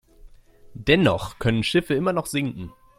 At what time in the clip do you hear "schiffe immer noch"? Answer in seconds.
1.61-2.25